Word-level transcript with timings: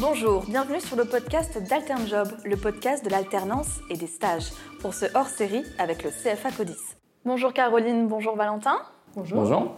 Bonjour, 0.00 0.44
bienvenue 0.44 0.80
sur 0.80 0.96
le 0.96 1.04
podcast 1.04 1.58
d'AlternJob, 1.58 2.28
le 2.44 2.56
podcast 2.56 3.04
de 3.04 3.10
l'alternance 3.10 3.80
et 3.90 3.96
des 3.96 4.06
stages, 4.06 4.52
pour 4.80 4.94
ce 4.94 5.06
hors-série 5.12 5.64
avec 5.76 6.04
le 6.04 6.10
CFA 6.10 6.52
Codis. 6.52 6.78
Bonjour 7.24 7.52
Caroline, 7.52 8.06
bonjour 8.06 8.36
Valentin. 8.36 8.80
Bonjour. 9.16 9.40
Bonjour. 9.40 9.74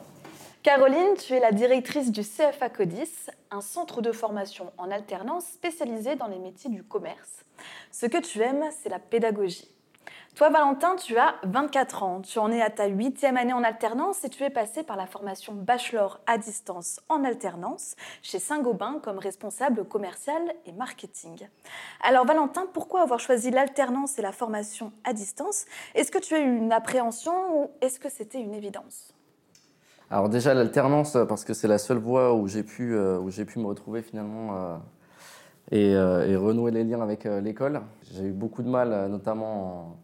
Caroline, 0.63 1.15
tu 1.17 1.33
es 1.33 1.41
la 1.41 1.53
directrice 1.53 2.13
du 2.13 2.21
CFA 2.21 2.69
Codis, 2.69 3.31
un 3.51 3.63
centre 3.63 4.03
de 4.03 4.13
formation 4.13 4.71
en 4.77 4.91
alternance 4.91 5.47
spécialisé 5.47 6.17
dans 6.17 6.27
les 6.27 6.39
métiers 6.39 6.69
du 6.69 6.85
commerce. 6.85 7.47
Ce 7.91 8.05
que 8.05 8.19
tu 8.19 8.43
aimes, 8.43 8.67
c'est 8.83 8.91
la 8.91 8.99
pédagogie. 8.99 9.71
Toi, 10.37 10.49
Valentin, 10.49 10.97
tu 10.97 11.19
as 11.19 11.35
24 11.43 12.03
ans. 12.03 12.21
Tu 12.23 12.39
en 12.39 12.51
es 12.51 12.63
à 12.63 12.71
ta 12.71 12.87
huitième 12.87 13.37
année 13.37 13.53
en 13.53 13.63
alternance 13.63 14.25
et 14.25 14.31
tu 14.31 14.43
es 14.43 14.49
passé 14.49 14.83
par 14.83 14.97
la 14.97 15.07
formation 15.07 15.53
bachelor 15.53 16.21
à 16.27 16.39
distance 16.39 17.01
en 17.09 17.25
alternance 17.25 17.95
chez 18.23 18.39
Saint-Gobain 18.39 19.01
comme 19.03 19.19
responsable 19.19 19.85
commercial 19.85 20.41
et 20.67 20.73
marketing. 20.73 21.49
Alors, 22.03 22.25
Valentin, 22.25 22.65
pourquoi 22.73 23.03
avoir 23.03 23.21
choisi 23.21 23.51
l'alternance 23.51 24.19
et 24.19 24.23
la 24.23 24.33
formation 24.33 24.93
à 25.05 25.13
distance? 25.13 25.67
Est-ce 25.95 26.11
que 26.11 26.19
tu 26.19 26.35
as 26.35 26.41
eu 26.41 26.57
une 26.57 26.73
appréhension 26.73 27.33
ou 27.55 27.71
est-ce 27.83 28.01
que 28.01 28.09
c'était 28.09 28.41
une 28.41 28.55
évidence? 28.55 29.13
Alors 30.13 30.29
déjà 30.29 30.55
l'alternance 30.55 31.17
parce 31.29 31.45
que 31.45 31.55
c'est 31.55 31.69
la 31.69 31.79
seule 31.79 31.99
voie 31.99 32.35
où 32.35 32.49
j'ai 32.49 32.65
pu, 32.65 32.97
euh, 32.97 33.21
me 33.21 33.67
retrouver 33.67 34.03
finalement 34.03 34.57
euh, 34.57 34.77
et, 35.71 35.95
euh, 35.95 36.27
et, 36.27 36.35
renouer 36.35 36.73
les 36.73 36.83
liens 36.83 37.01
avec 37.01 37.25
l'école. 37.25 37.83
J'ai 38.13 38.25
eu 38.25 38.33
beaucoup 38.33 38.65
de 38.65 38.69
mal, 38.69 39.09
notamment 39.09 39.97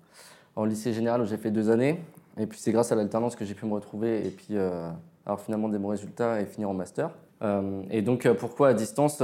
en 0.57 0.65
lycée 0.65 0.93
général 0.93 1.21
où 1.21 1.27
j'ai 1.27 1.37
fait 1.37 1.51
deux 1.51 1.71
années. 1.71 2.03
Et 2.39 2.47
puis 2.47 2.59
c'est 2.59 2.73
grâce 2.73 2.91
à 2.91 2.95
l'alternance 2.95 3.37
que 3.37 3.45
j'ai 3.45 3.55
pu 3.55 3.67
me 3.67 3.75
retrouver 3.75 4.27
et 4.27 4.31
puis 4.31 4.49
euh, 4.53 4.91
avoir 5.25 5.41
finalement 5.41 5.69
des 5.69 5.79
bons 5.79 5.89
résultats 5.89 6.41
et 6.41 6.47
finir 6.47 6.71
en 6.71 6.75
master. 6.75 7.11
Euh, 7.43 7.83
et 7.91 8.03
donc 8.03 8.27
euh, 8.27 8.35
pourquoi 8.35 8.69
à 8.69 8.75
distance 8.75 9.23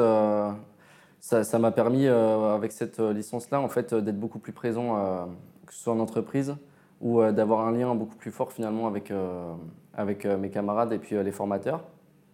Ça 1.21 1.59
m'a 1.59 1.71
permis 1.71 2.07
avec 2.07 2.73
cette 2.73 2.99
licence-là 2.99 3.61
en 3.61 3.69
fait 3.69 3.95
d'être 3.95 4.19
beaucoup 4.19 4.39
plus 4.39 4.53
présent, 4.53 5.29
que 5.67 5.73
ce 5.73 5.83
soit 5.83 5.93
en 5.93 6.01
entreprise 6.01 6.55
ou 7.01 7.23
d'avoir 7.33 7.67
un 7.67 7.73
lien 7.73 7.95
beaucoup 7.95 8.17
plus 8.17 8.31
fort 8.31 8.53
finalement 8.53 8.87
avec, 8.87 9.13
avec 9.95 10.25
mes 10.25 10.51
camarades 10.51 10.93
et 10.93 10.99
puis 10.99 11.23
les 11.23 11.33
formateurs. 11.33 11.85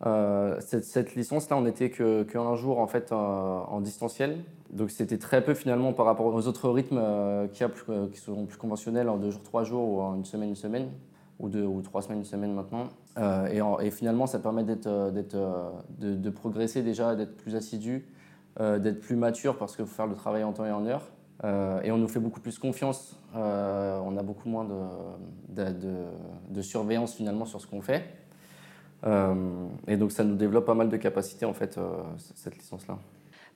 Cette, 0.02 0.84
cette 0.84 1.14
licence-là, 1.14 1.56
on 1.56 1.62
n'était 1.62 1.91
qu'un 1.91 2.54
jour 2.54 2.78
en 2.78 2.86
fait 2.86 3.12
en 3.12 3.80
distanciel 3.80 4.38
donc 4.70 4.91
c'était 4.91 5.18
très 5.18 5.42
peu 5.42 5.54
finalement 5.54 5.92
par 5.92 6.06
rapport 6.06 6.27
aux 6.27 6.46
autres 6.46 6.68
rythmes 6.68 7.00
euh, 7.00 7.46
qui, 7.48 7.64
euh, 7.64 8.06
sont 8.14 8.44
plus 8.46 8.58
conventionnels 8.58 9.08
en 9.08 9.16
deux 9.16 9.30
jours, 9.30 9.42
trois 9.42 9.64
jours 9.64 9.88
ou 9.88 10.00
en 10.00 10.16
une 10.16 10.24
semaine, 10.24 10.50
une 10.50 10.56
semaine, 10.56 10.88
ou 11.38 11.48
deux 11.48 11.64
ou 11.64 11.80
trois 11.80 12.02
semaines, 12.02 12.19
une 12.19 12.24
semaine 12.24 12.52
maintenant. 12.52 12.88
Euh, 13.16 13.78
et, 13.80 13.91
finalement, 13.91 14.26
ça 14.26 14.38
permet 14.38 14.64
d'être, 14.64 14.88
de, 14.88 16.30
progresser 16.30 16.82
déjà, 16.82 17.14
d'être 17.14 17.36
plus 17.36 17.56
assidu, 17.56 18.06
d'être 18.58 19.00
plus 19.00 19.16
mature 19.16 19.56
parce 19.56 19.76
qu'il 19.76 19.86
faut 19.86 19.94
faire 19.94 20.06
le 20.06 20.16
travail 20.16 20.42
en 20.42 20.52
temps 20.52 20.66
et 20.66 20.72
en 20.72 20.84
heure. 20.84 21.02
et 21.84 21.92
on 21.92 21.98
nous 21.98 22.08
fait 22.08 22.20
beaucoup 22.20 22.41
plus 22.41 22.58
confiance. 22.58 23.16
on 23.34 24.16
a 24.16 24.22
beaucoup 24.22 24.48
moins 24.48 24.66
de, 25.48 26.60
surveillance 26.62 27.14
finalement 27.14 27.44
sur 27.44 27.60
ce 27.60 27.66
qu'on 27.66 27.82
fait. 27.82 28.04
Et 29.06 29.96
donc 29.96 30.12
ça 30.12 30.24
nous 30.24 30.34
développe 30.34 30.66
pas 30.66 30.74
mal 30.74 30.88
de 30.88 30.96
capacités 30.96 31.46
en 31.46 31.54
fait, 31.54 31.78
cette 32.34 32.56
licence-là 32.56 32.98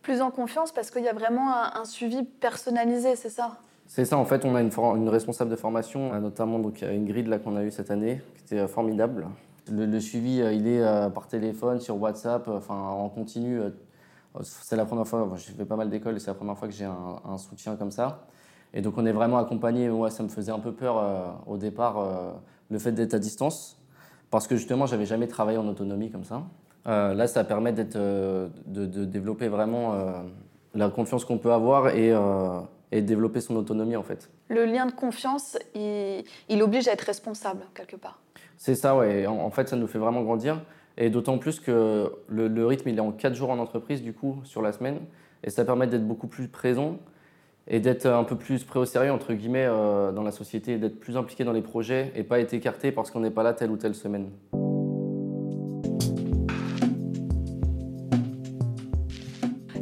plus 0.03 0.21
en 0.21 0.31
confiance 0.31 0.73
parce 0.73 0.91
qu'il 0.91 1.05
y 1.05 1.09
a 1.09 1.15
vraiment 1.15 1.55
un, 1.55 1.85
suivi 1.85 2.25
personnalisé, 2.25 3.17
c'est 3.17 3.31
ça? 3.31 3.59
C'est 3.87 4.05
ça, 4.05 4.19
en 4.19 4.25
fait, 4.25 4.45
on 4.45 4.55
a 4.55 4.61
une, 4.61 4.71
une, 4.97 5.09
responsable 5.09 5.51
de 5.51 5.57
formation, 5.57 6.19
notamment 6.21 6.59
donc, 6.59 6.83
Ingrid 6.83 7.27
là, 7.27 7.39
qu'on 7.39 7.57
a 7.57 7.63
eu 7.63 7.71
cette 7.71 7.91
année, 7.91 8.21
qui 8.37 8.43
était 8.45 8.59
euh, 8.61 8.69
formidable. 8.69 9.27
Le, 9.71 10.01
suivi, 10.01 10.41
euh, 10.41 10.53
il 10.53 10.67
est 10.67 10.81
euh, 10.81 11.09
par 11.09 11.29
téléphone, 11.29 11.81
sur 11.81 12.01
WhatsApp, 12.01 12.49
enfin 12.49 12.75
en 12.75 13.09
continu. 13.09 13.61
C'est 14.43 14.77
la 14.77 14.87
première 14.87 15.07
fois, 15.07 15.31
j'ai 15.37 15.53
fait 15.53 15.65
pas 15.65 15.77
mal 15.77 15.91
d'écoles 15.91 16.17
et 16.17 16.19
c'est 16.19 16.29
la 16.29 16.35
première 16.35 16.57
fois 16.57 16.67
que 16.67 16.75
j'ai 16.75 16.87
un, 16.87 17.39
soutien 17.39 17.77
comme 17.77 17.91
ça. 17.91 18.25
Et 18.73 18.81
donc 18.81 18.95
on 18.97 19.05
est 19.05 19.13
vraiment 19.13 19.37
accompagné. 19.37 19.91
Moi, 19.91 20.11
ça 20.11 20.23
me 20.23 20.29
faisait 20.29 20.53
un 20.53 20.59
peu 20.59 20.73
peur 20.73 21.43
au 21.47 21.59
départ, 21.59 22.03
le 22.71 22.79
fait 22.79 22.93
d'être 22.93 23.13
à 23.13 23.19
distance, 23.19 23.79
parce 24.33 24.49
que 24.49 24.57
justement, 24.57 24.87
j'avais 24.87 25.05
jamais 25.05 25.29
travaillé 25.29 25.59
en 25.59 25.69
autonomie 25.69 26.11
comme 26.11 26.25
ça. 26.25 26.43
Euh, 26.87 27.13
là, 27.13 27.29
ça 27.29 27.45
permet 27.45 27.75
euh, 27.95 28.49
de, 28.65 29.05
développer 29.05 29.49
vraiment 29.49 29.93
euh, 29.93 30.13
la 30.75 30.89
confiance 30.89 31.27
qu'on 31.27 31.37
peut 31.37 31.53
avoir 31.53 31.91
et, 31.91 32.13
et 32.91 33.03
développer 33.03 33.43
son 33.43 33.57
autonomie 33.57 33.95
en 33.95 34.03
fait. 34.03 34.31
Le 34.49 34.65
lien 34.65 34.87
de 34.87 34.93
confiance, 34.93 35.59
il, 35.75 36.63
oblige 36.63 36.89
à 36.89 36.93
être 36.93 37.03
responsable 37.03 37.61
quelque 37.75 37.97
part. 37.97 38.21
C'est 38.57 38.75
ça, 38.75 38.97
ouais. 38.97 39.27
En, 39.27 39.51
fait, 39.51 39.69
ça 39.69 39.77
nous 39.77 39.87
fait 39.87 39.99
vraiment 39.99 40.23
grandir. 40.23 40.63
Et 40.97 41.11
d'autant 41.11 41.37
plus 41.37 41.61
que 41.61 42.11
le, 42.29 42.67
rythme, 42.67 42.89
il 42.89 42.97
est 42.97 43.01
en 43.01 43.13
4 43.13 43.35
jours 43.35 43.51
en 43.51 43.59
entreprise, 43.59 44.03
du 44.03 44.15
coup, 44.15 44.41
sur 44.45 44.63
la 44.63 44.73
semaine. 44.73 45.01
Et 45.45 45.51
ça 45.51 45.67
permet 45.67 45.87
d'être 45.87 46.07
beaucoup 46.07 46.27
plus 46.27 46.49
présent 46.49 46.97
et 47.69 47.81
d'être 47.81 48.07
un 48.07 48.25
peu 48.25 48.37
plus 48.37 48.65
prêt 48.65 48.81
au 48.81 48.85
sérieux, 48.85 49.13
entre 49.13 49.33
guillemets, 49.33 49.67
dans 49.67 50.23
la 50.23 50.33
société, 50.33 50.79
d'être 50.79 50.99
plus 50.99 51.17
impliqué 51.17 51.45
dans 51.45 51.53
les 51.53 51.63
projets 51.63 52.13
et 52.17 52.23
pas 52.23 52.41
être 52.41 52.55
écarté 52.55 52.93
parce 52.93 53.11
qu'on 53.11 53.21
n'est 53.21 53.31
pas 53.31 53.43
là 53.43 53.53
telle 53.53 53.71
ou 53.71 53.77
telle 53.77 53.95
semaine. 53.95 54.31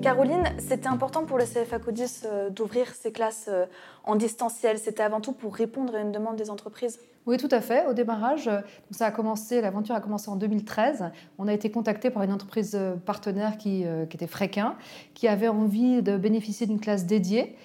Caroline, 0.02 0.44
c'était 0.58 0.88
important 0.88 1.26
pour 1.26 1.36
le 1.36 1.44
CFA 1.44 1.78
Codis 1.78 2.22
euh, 2.24 2.48
d'ouvrir 2.48 2.88
ces 2.88 3.12
classes 3.12 3.50
euh, 3.52 3.66
en 4.04 4.16
distanciel. 4.16 4.78
C'était 4.78 5.02
avant 5.02 5.20
tout 5.20 5.32
pour 5.32 5.54
répondre 5.54 5.94
à 5.94 6.00
une 6.00 6.10
demande 6.10 6.36
des 6.36 6.48
entreprises. 6.48 6.98
Oui, 7.26 7.36
tout 7.36 7.48
à 7.50 7.60
fait. 7.60 7.86
Au 7.86 7.92
démarrage, 7.92 8.48
euh, 8.48 8.60
ça 8.90 9.06
a 9.06 9.10
commencé, 9.10 9.60
l'aventure 9.60 9.94
a 9.94 10.00
commencé 10.00 10.30
en 10.30 10.36
2013. 10.36 11.10
On 11.38 11.48
a 11.48 11.52
été 11.52 11.70
contacté 11.70 12.10
par 12.10 12.22
une 12.22 12.32
entreprise 12.32 12.78
partenaire 13.04 13.56
qui, 13.58 13.84
qui 14.08 14.16
était 14.16 14.26
Fréquin, 14.26 14.76
qui 15.14 15.28
avait 15.28 15.48
envie 15.48 16.02
de 16.02 16.16
bénéficier 16.16 16.66
d'une 16.66 16.80
classe 16.80 17.06
dédiée, 17.06 17.56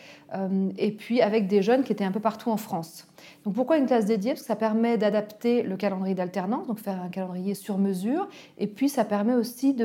et 0.78 0.92
puis 0.92 1.22
avec 1.22 1.48
des 1.48 1.62
jeunes 1.62 1.84
qui 1.84 1.94
étaient 1.94 2.04
un 2.04 2.12
peu 2.12 2.20
partout 2.20 2.50
en 2.50 2.58
France. 2.58 3.08
Donc 3.44 3.54
pourquoi 3.54 3.78
une 3.78 3.86
classe 3.86 4.06
dédiée? 4.06 4.32
Parce 4.32 4.42
que 4.42 4.48
ça 4.48 4.56
permet 4.56 4.98
d'adapter 4.98 5.64
le 5.64 5.78
calendrier 5.78 6.16
d'alternance, 6.16 6.68
donc 6.68 6.80
faire 6.80 7.02
un 7.02 7.10
calendrier 7.10 7.54
sur 7.54 7.78
mesure, 7.78 8.28
et 8.58 8.68
puis 8.68 8.90
ça 8.90 9.06
permet 9.06 9.34
aussi 9.34 9.76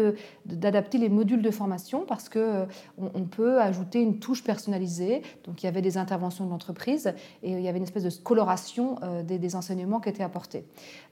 d'adapter 0.47 0.99
les 0.99 1.09
modules 1.09 1.43
de 1.43 1.51
formation 1.51 2.05
parce 2.07 2.29
que 2.29 2.39
euh, 2.39 2.65
on, 2.99 3.25
peut 3.25 3.61
ajouter 3.61 4.01
une 4.01 4.19
touche 4.19 4.43
personnalisée. 4.43 5.23
Donc 5.45 5.63
il 5.63 5.67
y 5.67 5.69
avait 5.69 5.83
des 5.83 5.99
interventions 5.99 6.45
de 6.47 6.51
l'entreprise 6.51 7.13
et 7.43 7.53
il 7.53 7.61
y 7.61 7.69
avait 7.69 7.79
une 7.79 7.85
espèce 7.85 8.05
de 8.05 8.23
coloration 8.23 8.97
euh, 9.03 9.23
des, 9.23 9.57
enseignements 9.61 10.01
qui 10.01 10.09
étaient 10.09 10.23
apportés. 10.23 10.65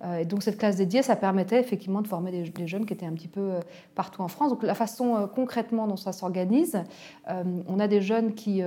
Euh, 0.05 0.19
et 0.19 0.25
donc 0.25 0.43
cette 0.43 0.59
classe 0.59 0.77
dédiée, 0.77 1.03
ça 1.03 1.17
permettait 1.17 1.61
effectivement 1.61 2.03
de 2.03 2.09
former 2.09 2.31
des, 2.31 2.67
jeunes 2.67 2.85
qui 2.85 2.93
étaient 2.93 3.07
un 3.07 3.13
petit 3.13 3.29
peu 3.29 3.53
partout 3.95 4.23
en 4.23 4.29
France. 4.29 4.51
Donc 4.51 4.63
la 4.63 4.75
façon 4.75 5.29
concrètement 5.35 5.87
dont 5.87 5.97
ça 5.97 6.13
s'organise, 6.13 6.83
on 7.27 7.79
a 7.79 7.89
des 7.89 8.01
jeunes 8.01 8.35
qui, 8.35 8.63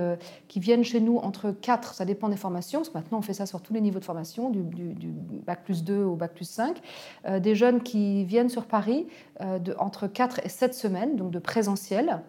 qui 0.48 0.60
viennent 0.60 0.84
chez 0.84 1.00
nous 1.00 1.18
entre 1.18 1.50
4, 1.50 1.94
ça 1.94 2.04
dépend 2.04 2.28
des 2.28 2.36
formations, 2.36 2.80
parce 2.80 2.88
que 2.88 2.98
maintenant 2.98 3.18
on 3.18 3.22
fait 3.22 3.34
ça 3.34 3.46
sur 3.46 3.60
tous 3.60 3.72
les 3.72 3.80
niveaux 3.80 4.00
de 4.00 4.04
formation, 4.04 4.50
du, 4.50 4.62
bac 5.46 5.64
plus 5.64 5.84
2 5.84 6.04
au 6.04 6.16
bac 6.16 6.32
plus 6.34 6.48
5, 6.48 6.76
euh, 7.26 7.40
des 7.40 7.54
jeunes 7.54 7.82
qui 7.82 8.24
viennent 8.24 8.48
sur 8.48 8.66
Paris 8.66 9.06
euh, 9.40 9.58
de, 9.58 9.74
entre 9.78 10.06
4 10.06 10.40
et 10.44 10.48
7 10.48 10.74
semaines, 10.74 11.16
donc 11.16 11.30
de 11.30 11.38
présentiel. 11.38 12.20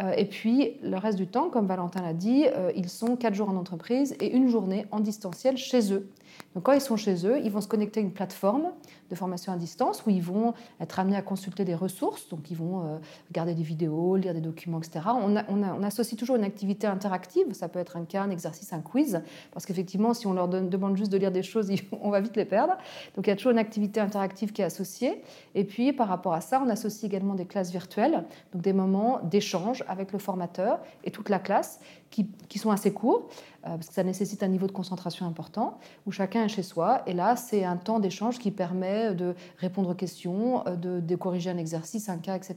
Euh, 0.00 0.12
et 0.16 0.24
puis 0.24 0.76
le 0.82 0.96
reste 0.96 1.18
du 1.18 1.26
temps, 1.26 1.50
comme 1.50 1.66
Valentin 1.66 2.02
l'a 2.02 2.14
dit, 2.14 2.46
ils 2.74 2.88
sont 2.88 3.16
4 3.16 3.34
jours 3.34 3.50
en 3.50 3.56
entreprise 3.56 4.16
et 4.20 4.34
une 4.34 4.48
journée 4.48 4.86
en 4.90 5.00
distanciel 5.00 5.56
chez 5.56 5.92
eux. 5.92 6.08
Donc 6.54 6.64
quand 6.64 6.72
ils 6.72 6.80
sont 6.80 6.96
chez 6.96 7.26
eux, 7.26 7.40
ils 7.42 7.50
vont 7.50 7.60
se 7.60 7.68
connecter 7.68 8.00
à 8.00 8.02
une 8.02 8.12
plateforme 8.12 8.72
de 9.10 9.14
formation 9.14 9.52
à 9.52 9.56
distance 9.56 10.04
où 10.06 10.10
ils 10.10 10.22
vont 10.22 10.54
être 10.80 10.98
amenés 10.98 11.16
à 11.16 11.22
consulter 11.22 11.64
des 11.64 11.74
ressources, 11.74 12.28
donc 12.28 12.50
ils 12.50 12.56
vont 12.56 12.80
euh, 12.80 12.98
regarder 13.28 13.54
des 13.54 13.62
vidéos, 13.62 14.16
lire 14.16 14.34
des 14.34 14.40
documents, 14.40 14.78
etc. 14.78 15.00
On, 15.48 15.82
associe 15.82 16.18
toujours 16.18 16.36
une 16.36 16.44
activité 16.44 16.86
interactive, 16.86 17.52
ça 17.52 17.68
peut 17.68 17.78
être 17.78 17.96
un 17.96 18.04
cas, 18.04 18.22
un 18.22 18.30
exercice, 18.30 18.72
un 18.72 18.80
quiz, 18.80 19.20
parce 19.52 19.66
qu'effectivement, 19.66 20.14
si 20.14 20.26
on 20.26 20.32
leur 20.32 20.48
demande 20.48 20.96
juste 20.96 21.12
de 21.12 21.18
lire 21.18 21.32
des 21.32 21.42
choses, 21.42 21.70
on 22.00 22.10
va 22.10 22.20
vite 22.20 22.36
les 22.36 22.44
perdre. 22.44 22.74
Donc 23.16 23.26
il 23.26 23.30
y 23.30 23.32
a 23.32 23.36
toujours 23.36 23.52
une 23.52 23.58
activité 23.58 24.00
interactive 24.00 24.52
qui 24.52 24.62
est 24.62 24.66
associée. 24.66 25.22
Et 25.54 25.64
puis 25.64 25.92
par 25.92 26.08
rapport 26.08 26.32
à 26.32 26.40
ça, 26.40 26.62
on 26.64 26.68
associe 26.68 27.04
également 27.04 27.34
des 27.34 27.46
classes 27.46 27.70
virtuelles, 27.70 28.24
donc 28.52 28.62
des 28.62 28.72
moments 28.72 29.20
d'échange 29.24 29.84
avec 29.88 30.12
le 30.12 30.18
formateur 30.18 30.80
et 31.04 31.10
toute 31.10 31.28
la 31.28 31.38
classe 31.38 31.80
qui, 32.10 32.58
sont 32.58 32.70
assez 32.70 32.92
courts. 32.92 33.28
Euh, 33.64 33.76
parce 33.76 33.88
que 33.88 33.94
ça 33.94 34.02
nécessite 34.02 34.42
un 34.42 34.48
niveau 34.48 34.66
de 34.66 34.72
concentration 34.72 35.26
important, 35.26 35.78
chacun 36.22 36.44
est 36.44 36.48
chez 36.48 36.62
soi. 36.62 37.02
Et 37.06 37.14
là, 37.14 37.34
c'est 37.34 37.64
un 37.64 37.76
temps 37.76 37.98
d'échange 37.98 38.38
qui 38.38 38.52
permet 38.52 39.12
de 39.12 39.34
répondre 39.58 39.90
aux 39.90 39.94
questions, 39.94 40.64
euh, 40.68 40.76
de, 40.76 41.16
corriger 41.16 41.50
un 41.50 41.58
exercice, 41.58 42.08
un 42.08 42.18
cas, 42.18 42.36
etc. 42.36 42.56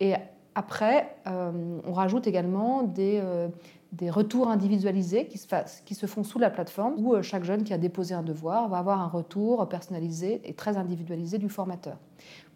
Et 0.00 0.14
après, 0.54 1.16
euh, 1.26 1.78
on 1.86 1.92
rajoute 1.92 2.26
également 2.26 2.82
des, 2.82 3.22
des 3.92 4.08
retours 4.08 4.48
individualisés 4.48 5.26
qui 5.26 5.36
se, 5.36 5.46
qui 5.84 5.94
se, 5.94 6.06
font 6.06 6.24
sous 6.24 6.38
la 6.38 6.48
plateforme, 6.48 6.94
où 6.96 7.22
chaque 7.22 7.44
jeune 7.44 7.64
qui 7.64 7.74
a 7.74 7.78
déposé 7.78 8.14
un 8.14 8.22
devoir 8.22 8.68
va 8.68 8.78
avoir 8.78 9.02
un 9.02 9.08
retour 9.08 9.68
personnalisé 9.68 10.40
et 10.44 10.54
très 10.54 10.78
individualisé 10.78 11.36
du 11.36 11.50
formateur. 11.50 11.98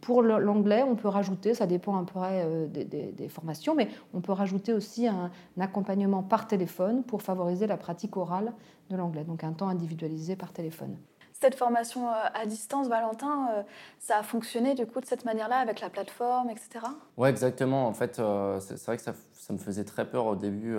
Pour 0.00 0.22
l'anglais, 0.22 0.82
on 0.82 0.96
peut 0.96 1.08
rajouter, 1.08 1.52
ça 1.54 1.66
dépend 1.66 1.96
un 1.96 2.04
peu 2.04 2.18
euh, 2.22 2.66
des, 2.66 3.28
formations, 3.28 3.74
mais 3.74 3.88
on 4.14 4.20
peut 4.20 4.32
rajouter 4.32 4.72
aussi 4.72 5.06
un, 5.06 5.30
accompagnement 5.58 6.22
par 6.22 6.46
téléphone 6.46 7.02
pour 7.04 7.22
favoriser 7.22 7.66
la 7.66 7.76
pratique 7.76 8.16
orale 8.16 8.52
de 8.88 8.96
l'anglais, 8.96 9.24
donc 9.24 9.44
un 9.44 9.52
temps 9.52 9.68
individualisé 9.68 10.36
par 10.36 10.52
téléphone. 10.52 10.96
Cette 11.38 11.54
formation 11.54 12.08
euh, 12.08 12.14
à 12.34 12.46
distance, 12.46 12.88
Valentin, 12.88 13.48
euh, 13.52 13.62
ça 13.98 14.18
a 14.18 14.22
fonctionné 14.22 14.74
du 14.74 14.86
coup 14.86 15.00
de 15.00 15.06
cette 15.06 15.24
manière-là 15.26 15.58
avec 15.58 15.80
la 15.80 15.90
plateforme, 15.90 16.48
etc. 16.48 16.86
Ouais, 17.18 17.28
exactement. 17.28 17.86
En 17.86 17.94
fait, 17.94 18.16
c'est 18.60 18.86
vrai 18.86 18.96
que 18.96 19.02
ça, 19.02 19.12
ça, 19.32 19.52
me 19.52 19.58
faisait 19.58 19.84
très 19.84 20.08
peur 20.08 20.26
au 20.26 20.36
début 20.36 20.76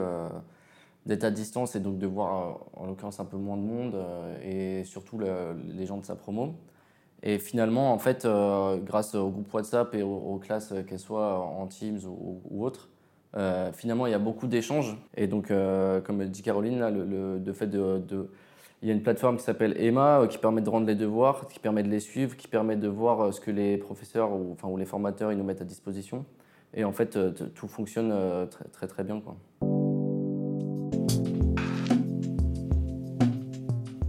d'être 1.06 1.24
à 1.24 1.32
distance 1.32 1.76
et 1.76 1.80
donc 1.80 2.00
de 2.00 2.08
voir 2.08 2.60
en 2.76 2.86
l'occurrence 2.86 3.20
un 3.20 3.26
peu 3.26 3.38
moins 3.38 3.58
de 3.58 3.64
monde 3.64 3.96
et 4.44 4.84
surtout 4.84 5.20
les 5.20 5.86
gens 5.86 5.98
de 5.98 6.06
sa 6.06 6.16
promo. 6.16 6.56
Et 7.24 7.38
finalement, 7.38 7.94
en 7.94 8.00
fait, 8.00 8.28
grâce 8.84 9.14
au 9.14 9.30
groupe 9.30 9.54
WhatsApp 9.54 9.94
et 9.94 10.02
aux, 10.02 10.40
classes, 10.44 10.74
qu'elles 10.88 11.00
soient 11.00 11.40
en 11.40 11.68
Teams 11.68 12.00
ou, 12.06 12.66
autres, 12.66 12.90
finalement, 13.74 14.08
il 14.08 14.12
y 14.12 14.16
a 14.16 14.20
beaucoup 14.20 14.48
d'échanges. 14.48 14.98
Et 15.16 15.28
donc, 15.28 15.52
comme 16.04 16.26
dit 16.26 16.42
Caroline, 16.42 16.80
là, 16.80 16.90
le, 16.90 17.38
le, 17.38 17.54
fait 17.54 17.68
de 17.68 18.28
il 18.82 18.88
y 18.88 18.92
a 18.92 18.96
une 18.96 19.04
plateforme 19.04 19.38
qui 19.38 19.44
s'appelle 19.44 19.76
Emma 19.80 20.22
euh, 20.22 20.28
qui 20.28 20.40
permet 20.40 20.62
de 20.62 20.70
rendre 20.70 20.88
les 20.88 20.96
devoirs, 20.96 21.48
qui 21.48 21.60
permet 21.60 21.84
de 21.84 21.90
les 21.90 22.00
suivre, 22.00 22.36
qui 22.36 22.48
permet 22.48 22.76
de 22.76 22.88
voir 22.88 23.22
euh, 23.22 23.32
ce 23.32 23.40
que 23.40 23.52
les 23.52 23.78
professeurs 23.78 24.32
ou, 24.32 24.54
enfin, 24.54 24.68
ou 24.70 24.78
les 24.78 24.86
formateurs 24.86 25.32
ils 25.32 25.38
nous 25.38 25.44
mettent 25.44 25.62
à 25.62 25.66
disposition. 25.66 26.26
Et 26.74 26.84
en 26.84 26.92
fait, 26.92 27.16
euh, 27.16 27.32
tout 27.54 27.68
fonctionne 27.68 28.12
très 28.50 28.66
très, 28.66 28.88
très 28.88 29.04
bien. 29.04 29.22
Quoi. 29.22 29.36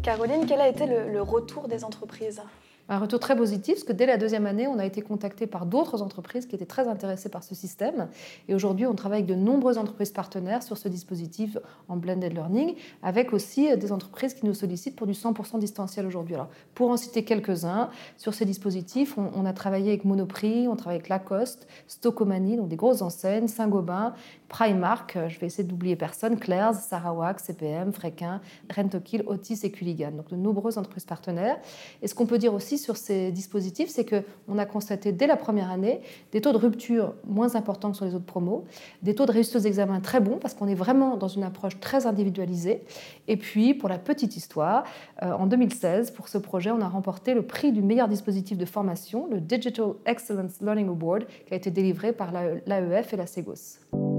Caroline, 0.03 0.47
quel 0.47 0.61
a 0.61 0.69
été 0.69 0.87
le 0.87 1.21
retour 1.21 1.69
des 1.69 1.85
entreprises? 1.85 2.43
Un 2.89 2.99
retour 2.99 3.21
très 3.21 3.37
positif, 3.37 3.75
parce 3.75 3.85
que 3.85 3.93
dès 3.93 4.07
la 4.07 4.17
deuxième 4.17 4.47
année, 4.47 4.67
on 4.67 4.79
a 4.79 4.85
été 4.85 5.03
contacté 5.03 5.47
par 5.47 5.67
d'autres 5.67 6.03
entreprises 6.03 6.47
qui 6.47 6.55
étaient 6.55 6.67
très 6.67 6.89
intéressées 6.89 7.29
par 7.29 7.43
ce 7.43 7.55
système. 7.55 8.09
Et 8.49 8.55
aujourd'hui, 8.55 8.87
on 8.87 8.95
travaille 8.95 9.23
avec 9.23 9.29
de 9.29 9.35
nombreuses 9.35 9.79
entreprises 9.79 10.11
partenaires 10.11 10.63
sur 10.63 10.77
ce 10.77 10.89
dispositif 10.89 11.57
en 11.89 11.97
blended 11.97 12.33
learning, 12.33 12.75
avec 13.03 13.33
aussi 13.33 13.75
des 13.77 13.93
entreprises 13.93 14.35
qui 14.35 14.47
nous 14.47 14.55
sollicitent 14.55 14.97
pour 14.97 15.07
du 15.07 15.13
100% 15.13 15.59
distanciel 15.59 16.07
aujourd'hui. 16.07 16.35
Alors, 16.35 16.49
pour 16.75 16.91
en 16.91 16.97
citer 16.97 17.25
quelques-uns, 17.25 17.91
sur 18.17 18.35
ces 18.35 18.45
dispositifs, 18.45 19.17
on, 19.17 19.47
a 19.47 19.53
travaillé 19.53 19.89
avec 19.89 20.05
Monoprix, 20.05 20.69
on 20.69 20.77
travaille 20.77 20.97
avec 20.97 21.09
Lacoste, 21.09 21.67
Stocomanie, 21.87 22.57
donc 22.57 22.69
des 22.69 22.77
grosses 22.77 23.03
enseignes, 23.03 23.49
Saint-Gobain, 23.49 24.15
Primark, 24.53 25.17
je 25.29 25.41
vais 25.41 25.47
essayer 25.47 25.65
d'oublier 25.65 25.97
personne, 25.97 26.39
Claire's, 26.39 26.77
Sarawak, 26.77 27.41
CPM, 27.41 27.91
Fréquin, 27.91 28.43
Rentokil, 28.77 29.23
Otis 29.27 29.61
et 29.63 29.71
Culligan. 29.71 30.11
Donc 30.11 30.29
de 30.29 30.37
nombreuses 30.37 30.77
entreprises 30.77 31.07
partenaires. 31.07 31.57
Et 32.03 32.07
ce 32.07 32.15
qu'on 32.15 32.27
peut 32.27 32.37
dire 32.37 32.53
aussi 32.53 32.77
sur 32.77 32.99
ces 32.99 33.33
dispositifs, 33.33 33.89
c'est 33.89 34.05
qu'on 34.05 34.59
a 34.59 34.67
constaté 34.67 35.11
dès 35.11 35.27
la 35.27 35.39
première 35.39 35.71
année 35.71 36.03
des 36.33 36.43
taux 36.43 36.53
de 36.53 36.59
rupture 36.59 37.15
moins 37.27 37.57
importants 37.57 37.91
que 37.93 37.97
sur 37.97 38.05
les 38.05 38.15
autres 38.15 38.27
promos, 38.27 38.67
des 39.03 39.15
taux 39.15 39.25
de 39.25 39.33
réussite 39.33 39.57
aux 39.57 39.61
examens 39.61 40.01
très 40.01 40.21
bons 40.21 40.37
parce 40.37 40.53
qu'on 40.53 40.69
est 40.69 40.75
vraiment 40.75 41.17
dans 41.17 41.29
une 41.29 41.45
approche 41.45 41.81
très 41.81 42.07
individualisée. 42.07 42.85
Et 43.29 43.39
puis, 43.39 43.73
pour 43.73 43.89
la 43.89 43.99
petite 43.99 44.37
histoire, 44.37 44.85
euh, 45.23 45.33
en 45.33 45.47
2016, 45.47 46.11
pour 46.11 46.29
ce 46.29 46.37
projet, 46.37 46.71
on 46.71 46.83
a 46.83 46.89
remporté 46.89 47.33
le 47.33 47.43
prix 47.43 47.73
du 47.73 47.81
meilleur 47.81 48.07
dispositif 48.07 48.59
de 48.59 48.67
formation, 48.67 49.29
le 49.31 49.41
Digital 49.41 49.95
Excellence 50.05 50.61
Learning 50.61 50.89
Award, 50.89 51.25
qui 51.47 51.55
a 51.55 51.57
été 51.57 51.71
délivré 51.71 52.13
par 52.13 52.33
l'AEF 52.33 53.15
et 53.15 53.17
la 53.17 53.27
SEGOS. 53.27 54.12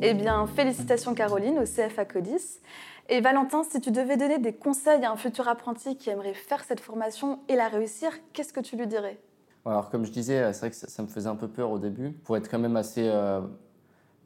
Eh 0.00 0.14
bien, 0.14 0.46
félicitations 0.46 1.12
Caroline 1.12 1.58
au 1.58 1.64
CFA 1.64 2.04
Codis. 2.04 2.60
Et 3.08 3.20
Valentin, 3.20 3.64
si 3.64 3.80
tu 3.80 3.90
devais 3.90 4.16
donner 4.16 4.38
des 4.38 4.52
conseils 4.52 5.04
à 5.04 5.10
un 5.10 5.16
futur 5.16 5.48
apprenti 5.48 5.96
qui 5.96 6.08
aimerait 6.08 6.34
faire 6.34 6.62
cette 6.62 6.78
formation 6.78 7.40
et 7.48 7.56
la 7.56 7.66
réussir, 7.66 8.12
qu'est-ce 8.32 8.52
que 8.52 8.60
tu 8.60 8.76
lui 8.76 8.86
dirais? 8.86 9.18
Alors, 9.66 9.90
comme 9.90 10.04
je 10.04 10.12
disais, 10.12 10.52
c'est 10.52 10.60
vrai 10.60 10.70
que 10.70 10.76
ça, 10.76 11.02
me 11.02 11.08
faisait 11.08 11.28
un 11.28 11.34
peu 11.34 11.48
peur 11.48 11.72
au 11.72 11.80
début. 11.80 12.12
Pour 12.12 12.36
être 12.36 12.48
quand 12.48 12.60
même 12.60 12.76
assez 12.76 13.08
euh, 13.08 13.40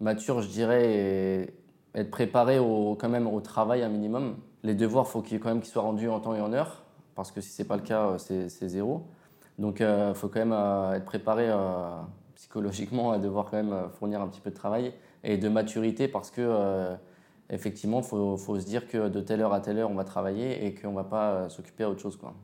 mature, 0.01 0.43
je 0.43 0.49
dirais, 0.49 0.95
et 0.95 1.55
être 1.95 2.11
préparé 2.11 2.59
au, 2.59 2.95
quand 2.95 3.09
même 3.09 3.27
au 3.27 3.41
travail 3.41 3.83
un 3.83 3.89
minimum. 3.89 4.37
Les 4.63 4.75
devoirs, 4.75 5.09
faut 5.09 5.23
quand 5.23 5.47
même 5.47 5.61
qu'ils 5.63 5.73
soient 5.73 5.83
rendus 5.83 6.09
en 6.11 6.21
temps 6.21 6.35
et 6.35 6.41
en 6.43 6.53
heure, 6.53 6.83
parce 7.15 7.33
que 7.33 7.41
si 7.41 7.49
ce 7.49 7.63
n'est 7.63 7.69
pas 7.69 7.77
le 7.77 7.83
cas, 7.83 8.19
c'est, 8.19 8.49
zéro. 8.69 9.07
Donc, 9.59 9.81
il 9.81 9.87
euh, 9.87 10.13
faut 10.13 10.29
quand 10.29 10.41
même 10.41 10.53
euh, 10.53 10.93
être 10.93 11.07
préparé 11.07 11.51
psychologiquement 12.43 13.13
à 13.13 13.19
devoir 13.19 13.45
quand 13.49 13.57
même 13.57 13.89
fournir 14.01 14.21
un 14.21 14.27
petit 14.27 14.41
peu 14.41 14.51
de 14.51 14.57
travail 14.57 14.93
et 15.23 15.39
de 15.39 15.49
maturité 15.49 16.09
parce 16.09 16.33
que 16.33 16.41
euh, 16.41 16.97
effectivement, 17.51 18.01
il 18.01 18.05
faut, 18.05 18.37
faut, 18.37 18.59
se 18.59 18.67
dire 18.67 18.89
que 18.89 19.09
de 19.09 19.21
telle 19.21 19.43
heure 19.43 19.53
à 19.53 19.61
telle 19.61 19.79
heure, 19.79 19.91
on 19.93 19.95
va 19.95 20.03
travailler 20.03 20.67
et 20.67 20.75
qu'on 20.75 20.91
ne 20.91 20.97
va 20.97 21.05
pas 21.05 21.31
euh, 21.31 21.49
s'occuper 21.49 21.85
à 21.85 21.91
autre 21.91 22.01
chose. 22.01 22.17
Quoi. 22.17 22.35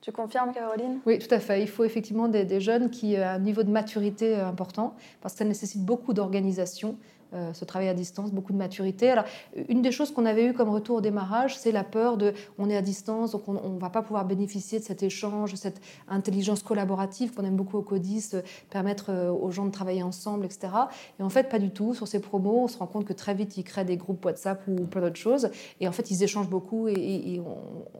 Tu 0.00 0.12
confirmes, 0.12 0.52
Caroline? 0.52 1.00
Oui, 1.06 1.18
tout 1.18 1.34
à 1.34 1.40
fait. 1.40 1.60
Il 1.60 1.68
faut 1.68 1.82
effectivement 1.82 2.28
des, 2.28 2.44
des, 2.44 2.60
jeunes 2.60 2.88
qui 2.88 3.16
ont 3.18 3.22
un 3.22 3.40
niveau 3.40 3.64
de 3.64 3.70
maturité 3.70 4.36
euh, 4.36 4.46
important 4.46 4.94
parce 5.20 5.34
que 5.34 5.38
ça 5.38 5.44
nécessite 5.44 5.84
beaucoup 5.84 6.14
d'organisation 6.14 6.96
euh, 7.36 7.52
ce 7.52 7.64
travail 7.64 7.88
à 7.88 7.94
distance, 7.94 8.32
beaucoup 8.32 8.52
de 8.52 8.58
maturité. 8.58 9.10
Alors, 9.10 9.24
une 9.68 9.82
des 9.82 9.92
choses 9.92 10.10
qu'on 10.10 10.24
avait 10.24 10.46
eu 10.46 10.52
comme 10.54 10.70
retour 10.70 10.96
au 10.96 11.00
démarrage, 11.00 11.58
c'est 11.58 11.72
la 11.72 11.84
peur 11.84 12.16
de 12.16 12.32
on 12.58 12.70
est 12.70 12.76
à 12.76 12.82
distance, 12.82 13.32
donc 13.32 13.46
on 13.48 13.70
ne 13.70 13.78
va 13.78 13.90
pas 13.90 14.02
pouvoir 14.02 14.24
bénéficier 14.24 14.78
de 14.78 14.84
cet 14.84 15.02
échange, 15.02 15.54
cette 15.54 15.80
intelligence 16.08 16.62
collaborative 16.62 17.34
qu'on 17.34 17.44
aime 17.44 17.56
beaucoup 17.56 17.76
au 17.76 17.82
CODIS, 17.82 18.30
euh, 18.34 18.42
permettre 18.70 19.10
euh, 19.10 19.30
aux 19.30 19.50
gens 19.50 19.66
de 19.66 19.70
travailler 19.70 20.02
ensemble, 20.02 20.46
etc. 20.46 20.68
Et 21.20 21.22
en 21.22 21.28
fait, 21.28 21.48
pas 21.48 21.58
du 21.58 21.70
tout. 21.70 21.94
Sur 21.94 22.08
ces 22.08 22.20
promos, 22.20 22.64
on 22.64 22.68
se 22.68 22.78
rend 22.78 22.86
compte 22.86 23.04
que 23.04 23.12
très 23.12 23.34
vite, 23.34 23.56
ils 23.58 23.64
créent 23.64 23.84
des 23.84 23.96
groupes 23.98 24.24
WhatsApp 24.24 24.62
ou 24.68 24.86
plein 24.86 25.02
d'autres 25.02 25.16
choses. 25.16 25.50
Et 25.80 25.88
en 25.88 25.92
fait, 25.92 26.10
ils 26.10 26.22
échangent 26.22 26.48
beaucoup. 26.48 26.88
Et, 26.88 27.40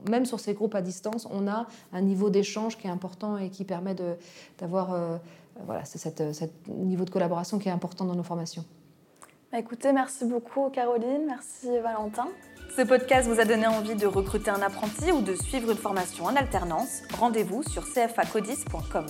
même 0.08 0.24
sur 0.24 0.40
ces 0.40 0.54
groupes 0.54 0.74
à 0.74 0.82
distance, 0.82 1.28
on 1.30 1.46
a 1.46 1.66
un 1.92 2.00
niveau 2.00 2.30
d'échange 2.30 2.78
qui 2.78 2.86
est 2.86 2.90
important 2.90 3.36
et 3.36 3.50
qui 3.50 3.64
permet 3.64 3.94
d'avoir 4.58 5.18
voilà, 5.64 5.84
ce 5.84 5.98
niveau 6.68 7.04
de 7.04 7.10
collaboration 7.10 7.58
qui 7.58 7.68
est 7.68 7.72
important 7.72 8.04
dans 8.04 8.14
nos 8.14 8.22
formations. 8.22 8.64
Bah, 9.56 9.60
écoutez, 9.60 9.90
merci 9.90 10.26
beaucoup 10.26 10.68
Caroline, 10.68 11.24
merci 11.26 11.68
Valentin. 11.82 12.28
Ce 12.76 12.82
podcast 12.82 13.26
vous 13.26 13.40
a 13.40 13.46
donné 13.46 13.66
envie 13.66 13.94
de 13.94 14.06
recruter 14.06 14.50
un 14.50 14.60
apprenti 14.60 15.10
ou 15.12 15.22
de 15.22 15.34
suivre 15.34 15.70
une 15.70 15.78
formation 15.78 16.26
en 16.26 16.36
alternance 16.36 17.00
Rendez-vous 17.18 17.62
sur 17.62 17.84
cfacodis.com. 17.86 19.06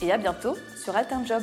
Et 0.00 0.12
à 0.12 0.16
bientôt 0.16 0.54
sur 0.76 0.94
AlternJob. 0.94 1.42